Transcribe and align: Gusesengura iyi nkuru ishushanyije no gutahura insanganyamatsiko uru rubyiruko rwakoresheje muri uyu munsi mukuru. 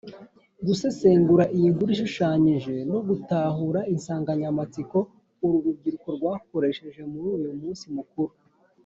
Gusesengura 0.65 1.43
iyi 1.55 1.67
nkuru 1.73 1.89
ishushanyije 1.95 2.75
no 2.91 2.99
gutahura 3.07 3.79
insanganyamatsiko 3.93 4.97
uru 5.45 5.57
rubyiruko 5.65 6.07
rwakoresheje 6.17 7.01
muri 7.11 7.27
uyu 7.37 7.53
munsi 7.63 7.85
mukuru. 7.97 8.33